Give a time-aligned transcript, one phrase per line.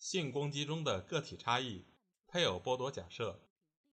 [0.00, 1.84] 性攻击中的个体差异，
[2.26, 3.38] 配偶剥夺假设，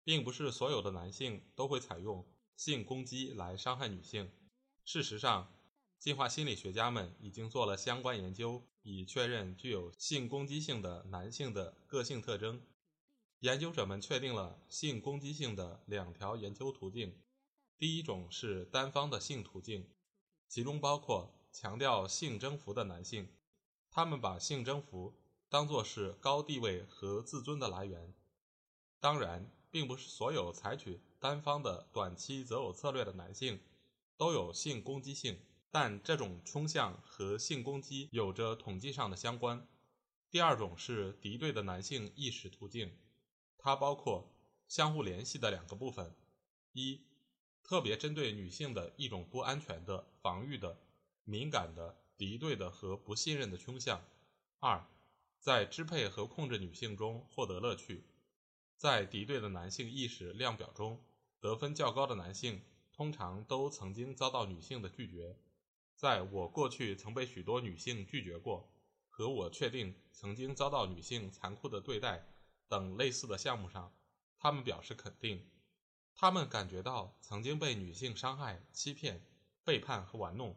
[0.05, 2.25] 并不是所有的男性都会采用
[2.55, 4.31] 性攻击来伤害女性。
[4.85, 5.53] 事实上，
[5.99, 12.65] 进化心理学家们已经做了相关研究，以确认具有性攻击性的男性的个性特征。
[13.39, 17.21] 研究者们确定了性攻击性的两条研究途径：
[17.77, 19.89] 第一种是单方的性途径。
[20.47, 23.27] 其中包括强调性征服的男性，
[23.91, 25.13] 他们把性征服
[25.49, 28.13] 当作是高地位和自尊的来源。
[28.99, 33.59] 当然，并不是所有采取单方的短期择偶策略的男性
[34.17, 35.39] 都有性攻击性，
[35.71, 39.67] 但这种倾向和性攻击有着统计上的相关。
[40.29, 42.97] 第二种是敌对的男性意识途径，
[43.57, 44.33] 它包括
[44.67, 46.15] 相互联系的两个部分：
[46.73, 47.01] 一。
[47.63, 50.79] 特别针对女性的一种不安全的、防御的、
[51.25, 54.01] 敏感的、敌对的和不信任的倾向。
[54.59, 54.87] 二，
[55.39, 58.05] 在支配和控制女性中获得乐趣。
[58.75, 61.03] 在敌对的男性意识量表中，
[61.39, 65.37] 得分较高的男性通常都曾经遭到女性的拒绝。
[65.95, 68.71] 在我过去曾被许多女性拒绝过，
[69.09, 72.27] 和我确定曾经遭到女性残酷的对待
[72.67, 73.91] 等类似的项目上，
[74.37, 75.49] 他们表示肯定。
[76.13, 79.25] 他们感觉到曾经被女性伤害、欺骗、
[79.63, 80.55] 背叛和玩弄。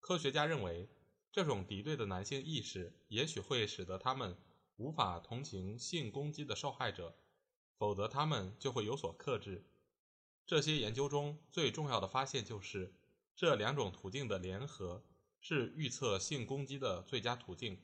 [0.00, 0.88] 科学家认为，
[1.36, 4.38] 这种敌对的男性意识也许会使得他们
[4.76, 7.14] 无法同情性攻击的受害者，
[7.76, 9.66] 否则他们就会有所克制。
[10.46, 12.94] 这些研究中最重要的发现就是，
[13.34, 15.04] 这两种途径的联合
[15.38, 17.82] 是预测性攻击的最佳途径，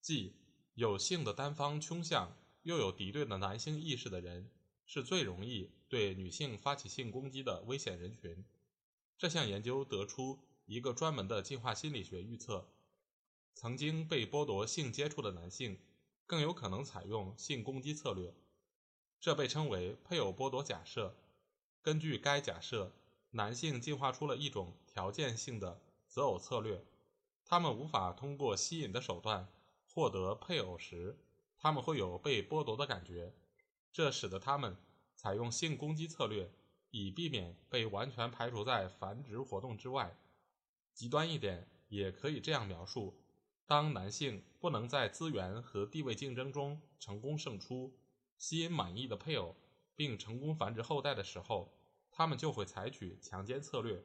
[0.00, 0.34] 即
[0.74, 4.50] 有性的单方倾向又有敌对的男性意识的人。
[4.86, 8.44] 是最容易对女性发起性攻击的危险人群。
[9.16, 12.66] 这项研究得出一个专门的进化心理学预测：
[13.54, 15.78] 曾经被剥夺性接触的男性
[16.26, 18.34] 更有可能采用性攻击策略。
[19.20, 21.14] 这被称为配偶剥夺假设。
[21.82, 22.92] 根据该假设，
[23.30, 26.82] 男性进化出了一种条件性的择偶策略：
[27.44, 29.46] 他们无法通过吸引的手段
[29.86, 31.18] 获得配偶时，
[31.58, 33.34] 他们会有被剥夺的感觉。
[33.92, 34.76] 这使得他们
[35.14, 36.50] 采用性攻击策略，
[36.90, 40.16] 以避免被完全排除在繁殖活动之外。
[40.94, 43.14] 极端一点，也可以这样描述：
[43.66, 47.92] 当男性不能在资源和地位竞争中成功胜出，
[48.38, 49.56] 吸引满意的配偶，
[49.96, 51.76] 并成功繁殖后代的时候，
[52.10, 54.04] 他们就会采取强奸策略。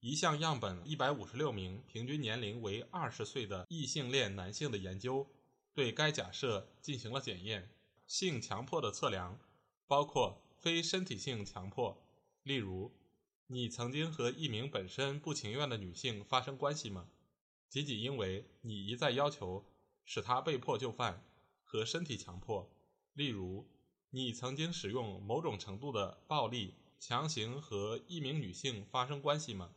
[0.00, 5.26] 一项样本一百五十六名平均年龄为二十岁的异性恋男性的研究，
[5.74, 7.68] 对该假设进行了检验。
[8.06, 9.38] 性强迫的测量
[9.86, 12.00] 包括非身体性强迫，
[12.44, 12.92] 例如，
[13.50, 17.08] 你曾经和一名本身不情愿的女性发生关系吗？
[17.70, 19.64] 仅仅因为你一再要求
[20.04, 21.22] 使她被迫就范；
[21.64, 22.70] 和身体强迫，
[23.14, 23.66] 例如，
[24.10, 29.72] 你曾经使用某种程度的暴力强行和一名女性发生关系吗？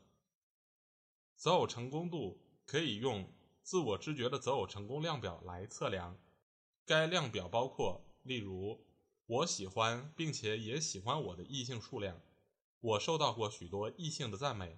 [1.38, 3.32] 择偶成功度可以用
[3.64, 6.20] 自我知觉的择偶成功量表来测量，
[6.86, 8.06] 该量表包括。
[8.24, 8.86] 例如，
[9.26, 12.22] 我喜欢并且也喜欢我的异性数量，
[12.81, 14.78] 我受到过许多异性的赞美，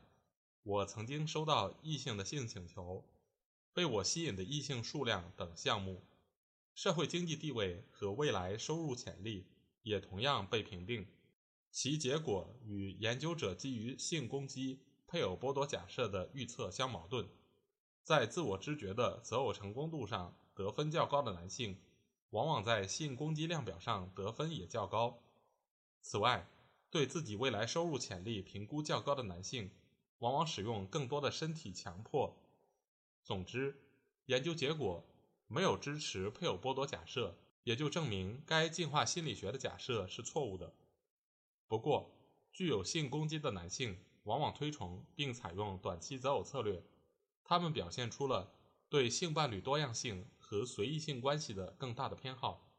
[0.62, 3.04] 我曾经收到异性的性请求，
[3.74, 6.04] 被我吸引的异性数量等项目。
[6.76, 9.48] 社会经济地位和未来收入潜力
[9.84, 11.08] 也同样被评定，
[11.72, 17.28] 其结果与研究者基于性攻击、配偶剥夺假设的预测相矛盾。
[18.04, 21.80] 在自我知觉的择偶成功度上得分较高的男性。
[22.32, 25.20] 往往在性攻击量表上得分也较高。
[26.02, 26.50] 此外，
[26.94, 29.72] 对自己未来收入潜力评估较高的男性，
[30.20, 32.38] 往往使用更多的身体强迫。
[33.24, 33.82] 总之，
[34.28, 35.04] 研究结果
[35.48, 40.72] 没有支持配偶剥夺假设，也就证明该进化心理学的假设是错误的。
[41.68, 42.12] 不过，
[42.52, 46.84] 具有性攻击的男性往往推崇并采用短期择偶策略，
[47.44, 48.54] 他们表现出了
[48.88, 50.28] 对性伴侣多样性。
[50.46, 52.70] 和随意性关系的更大的偏好，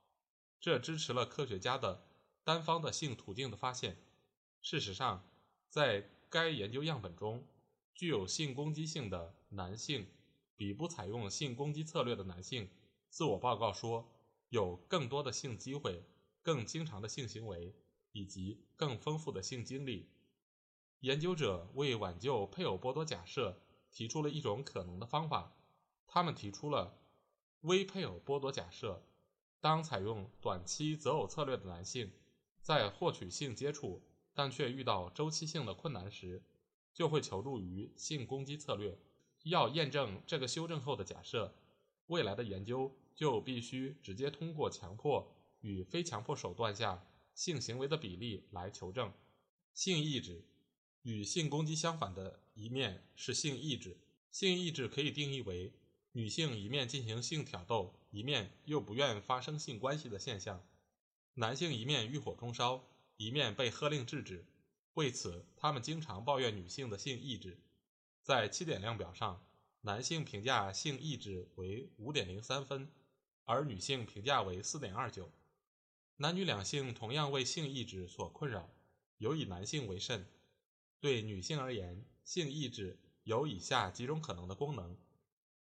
[0.60, 2.06] 这支持了科学家的
[2.44, 3.96] 单方的性途径的发现。
[4.60, 5.26] 事实上，
[5.68, 7.46] 在该研究样本中，
[7.94, 10.06] 具有性攻击性的男性
[10.56, 12.70] 比不采用性攻击策略的男性
[13.08, 14.08] 自我报告说
[14.50, 16.04] 有更多的性机会、
[16.42, 17.74] 更经常的性行为
[18.12, 20.08] 以及更丰富的性经历。
[21.00, 25.56] 研究者为挽救配偶剥夺假设提出了一种可能的方法，
[26.06, 26.98] 他们提出了
[27.60, 29.02] 微配偶剥夺假设：
[29.60, 32.10] 当采用短期择偶策略的男性
[32.64, 34.02] 在获取性接触，
[34.32, 36.42] 但却遇到周期性的困难时，
[36.94, 38.98] 就会求助于性攻击策略。
[39.42, 41.54] 要验证这个修正后的假设，
[42.06, 45.30] 未来的研究就必须直接通过强迫
[45.60, 49.12] 与非强迫手段下性行为的比例来求证。
[49.74, 50.42] 性抑制
[51.02, 53.98] 与性攻击相反的一面是性抑制。
[54.30, 55.74] 性抑制可以定义为
[56.12, 60.60] 女性一面进行性挑逗，一面又不愿发生性关系的现象；
[61.36, 62.84] 男性一面欲火中烧，
[63.16, 64.46] 一面被喝令制止。
[64.94, 67.58] 为此，他们经常抱怨女性的性意志。
[68.22, 69.44] 在七点量表上，
[69.80, 72.88] 男性评价性意志为五点零三分，
[73.44, 75.28] 而女性评价为四点二九。
[76.18, 78.70] 男女两性同样为性意志所困扰，
[79.18, 80.24] 尤以男性为甚。
[81.00, 84.96] 对女性而言，性意志有以下几种可能的功能：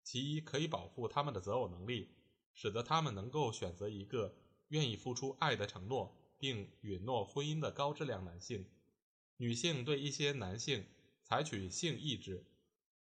[0.01, 2.15] 其一，可以保护他们的择偶能力，
[2.53, 4.33] 使得他们能够选择一个
[4.69, 8.65] 愿意付出爱的承诺并允诺婚姻的高质量男性。
[9.37, 10.85] 女性对一些男性。
[11.29, 12.45] 采取性抑制，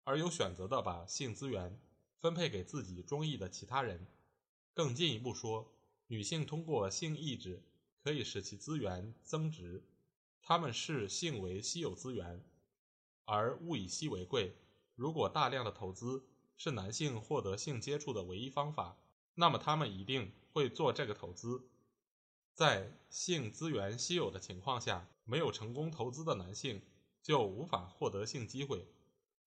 [0.06, 1.77] 而有选择的把性资源
[2.21, 4.07] 分配给自己中意的其他人。
[4.74, 5.74] 更进一步说，
[6.07, 7.62] 女性通过性抑制
[8.01, 9.83] 可以使其资源增值。
[10.42, 12.45] 她们视性为稀有资源，
[13.25, 14.56] 而物以稀为贵。
[14.95, 16.24] 如果大量的投资
[16.56, 18.98] 是男性获得性接触的唯一方法，
[19.36, 21.68] 那么他们一定会做这个投资。
[22.54, 26.82] 在性资源稀有的情况下，没有成功投资的男性。
[27.24, 28.86] 就无法获得性机会，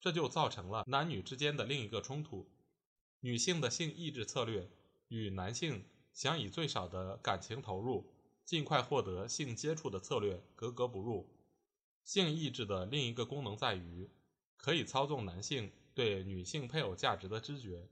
[0.00, 2.48] 这就造成了男女之间的另一个冲突。
[3.20, 4.70] 女性的性抑制策略
[5.08, 8.10] 与男性想以最少的感情投入
[8.46, 11.28] 尽快获得性接触的策略格格不入。
[12.02, 14.08] 性抑制的另一个功能在于
[14.56, 17.86] 可以操纵男性对女性配偶价值的知觉。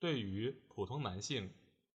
[0.00, 1.48] 对于普通男性，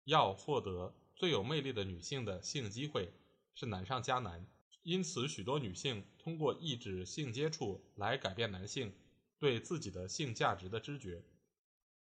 [0.06, 3.12] 要获得最有魅力的女性的性机会
[3.54, 4.46] 是难上加难。
[4.82, 8.92] 因此，许多女性通过抑制性接触来改变男性
[9.36, 11.24] 对自己的性价值的知觉。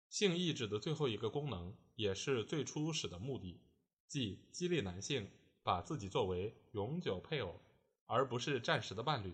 [0.10, 3.60] 性抑制的最后一个功能，也是最初始的目的，
[4.08, 5.28] 即激励男性
[5.64, 7.60] 把自己作为永久配偶，
[8.06, 9.34] 而不是暂时的伴侣。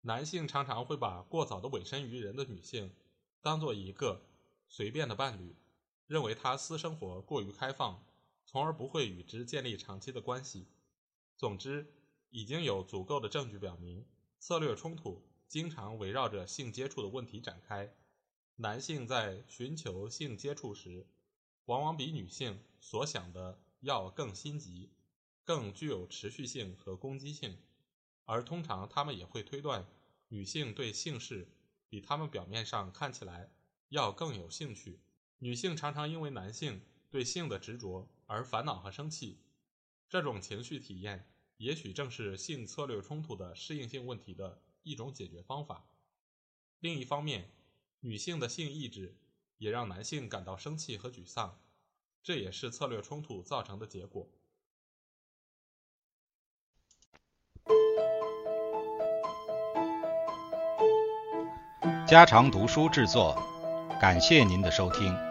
[0.00, 2.90] 男性常常会把过早的委身于人的女性
[3.40, 4.20] 当做一个
[4.66, 5.54] 随便的伴侣，
[6.10, 8.04] 认为他私生活过于开放，
[8.44, 10.66] 从而不会与之建立长期的关系。
[11.36, 11.94] 总之。
[12.32, 14.06] 已经有足够的证据表明，
[14.38, 17.92] 策略冲突经常围绕着性接触的问题展开。
[18.54, 21.08] 男性在寻求性接触时，
[21.64, 24.92] 往往比女性所想的要更心急，
[25.44, 27.58] 更具有持续性和攻击性。
[28.26, 29.84] 而通常，他们也会推断
[30.28, 31.48] 女性对性事
[31.88, 33.50] 比他们表面上看起来
[33.88, 35.00] 要更有兴趣。
[35.42, 39.38] 女性常常因为男性对性的执着而烦恼和生气，
[40.08, 41.26] 这种情绪体验。
[41.56, 45.84] 也许正是性策略冲突的适应性问题的一种解决方法。
[46.78, 47.50] 另一方面，
[48.00, 49.14] 女性的性意志
[49.58, 51.58] 也让男性感到生气和沮丧，
[52.22, 54.28] 这也是策略冲突造成的结果。
[62.06, 63.34] 家常读书制作，
[64.00, 65.29] 感谢您的收听。